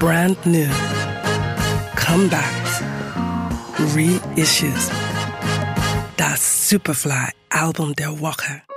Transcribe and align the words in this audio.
brand 0.00 0.38
new, 0.46 0.66
comebacks, 1.94 2.80
reissues. 3.92 4.88
That's 6.16 6.40
Superfly 6.40 7.32
album 7.50 7.92
Der 7.92 8.10
Walker. 8.10 8.69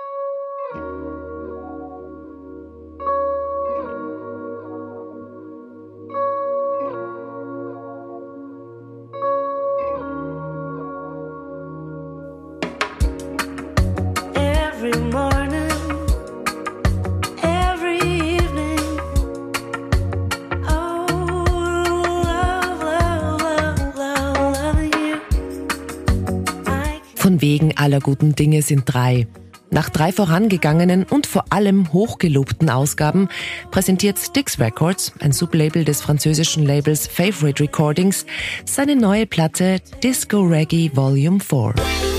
Wegen 27.44 27.76
aller 27.76 28.00
guten 28.00 28.36
Dinge 28.36 28.62
sind 28.62 28.84
drei. 28.86 29.28
Nach 29.70 29.90
drei 29.90 30.14
vorangegangenen 30.14 31.04
und 31.04 31.28
vor 31.28 31.44
allem 31.50 31.92
hochgelobten 31.92 32.70
Ausgaben 32.70 33.28
präsentiert 33.70 34.18
Styx 34.18 34.62
Records, 34.62 35.12
ein 35.20 35.34
Sublabel 35.34 35.84
des 35.84 36.02
französischen 36.02 36.66
Labels 36.66 37.06
Favorite 37.06 37.62
Recordings, 37.62 38.26
seine 38.64 38.96
neue 38.96 39.26
Platte 39.26 39.82
Disco 40.02 40.40
Reggae 40.40 40.90
Volume 40.94 41.42
4. 41.42 42.12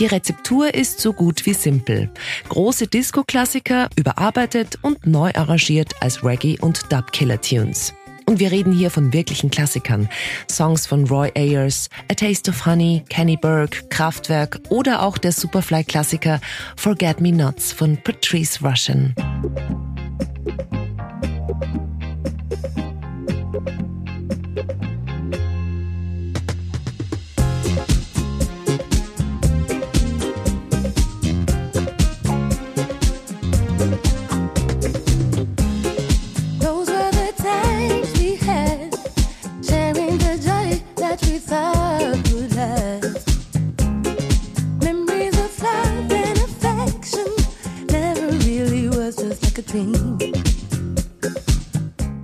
Die 0.00 0.06
Rezeptur 0.06 0.74
ist 0.74 0.98
so 0.98 1.12
gut 1.12 1.44
wie 1.44 1.52
simpel. 1.52 2.10
Große 2.48 2.86
Disco-Klassiker 2.86 3.90
überarbeitet 3.96 4.78
und 4.80 5.06
neu 5.06 5.30
arrangiert 5.34 5.92
als 6.00 6.24
Reggae- 6.24 6.58
und 6.58 6.90
Dub-Killer-Tunes. 6.90 7.92
Und 8.24 8.40
wir 8.40 8.50
reden 8.50 8.72
hier 8.72 8.90
von 8.90 9.12
wirklichen 9.12 9.50
Klassikern. 9.50 10.08
Songs 10.50 10.86
von 10.86 11.06
Roy 11.06 11.30
Ayers, 11.34 11.90
A 12.10 12.14
Taste 12.14 12.50
of 12.50 12.64
Honey, 12.64 13.04
Kenny 13.10 13.36
Burke, 13.36 13.88
Kraftwerk 13.90 14.58
oder 14.70 15.02
auch 15.02 15.18
der 15.18 15.32
Superfly-Klassiker 15.32 16.40
Forget 16.76 17.20
Me 17.20 17.32
Nots 17.32 17.70
von 17.70 17.98
Patrice 17.98 18.64
Rushen. 18.64 19.14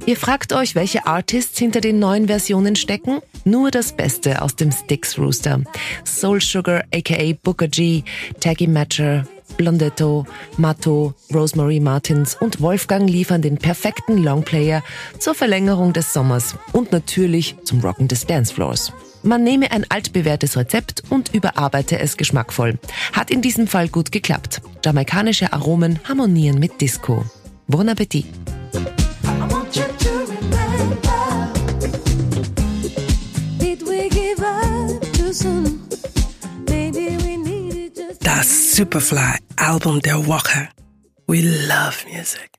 Ihr 0.06 0.16
fragt 0.16 0.52
euch, 0.52 0.74
welche 0.74 1.06
Artists 1.06 1.58
hinter 1.58 1.80
den 1.80 1.98
neuen 1.98 2.26
Versionen 2.26 2.76
stecken? 2.76 3.20
Nur 3.44 3.70
das 3.70 3.92
Beste 3.92 4.42
aus 4.42 4.56
dem 4.56 4.72
Styx 4.72 5.18
Rooster. 5.18 5.62
Soul 6.04 6.40
Sugar 6.40 6.84
aka 6.92 7.34
Booker 7.42 7.68
G, 7.68 8.02
Taggy 8.40 8.66
Matcher, 8.66 9.26
Blondetto, 9.56 10.26
Matto, 10.56 11.14
Rosemary 11.32 11.80
Martins 11.80 12.34
und 12.34 12.60
Wolfgang 12.60 13.08
liefern 13.08 13.42
den 13.42 13.58
perfekten 13.58 14.18
Longplayer 14.18 14.82
zur 15.18 15.34
Verlängerung 15.34 15.92
des 15.92 16.12
Sommers 16.12 16.56
und 16.72 16.92
natürlich 16.92 17.56
zum 17.64 17.80
Rocken 17.80 18.08
des 18.08 18.26
Dancefloors. 18.26 18.92
Man 19.22 19.42
nehme 19.42 19.72
ein 19.72 19.84
altbewährtes 19.88 20.56
Rezept 20.56 21.02
und 21.10 21.34
überarbeite 21.34 21.98
es 21.98 22.16
geschmackvoll. 22.16 22.78
Hat 23.12 23.30
in 23.30 23.42
diesem 23.42 23.66
Fall 23.66 23.88
gut 23.88 24.12
geklappt. 24.12 24.62
Jamaikanische 24.84 25.52
Aromen 25.52 25.98
harmonieren 26.04 26.60
mit 26.60 26.80
Disco. 26.80 27.24
Bon 27.68 27.88
appétit 27.88 28.26
Das 38.20 38.72
Superfly 38.76 39.38
Album 39.56 40.00
der 40.00 40.26
Woche. 40.26 40.68
We 41.26 41.42
love 41.42 42.04
music. 42.08 42.50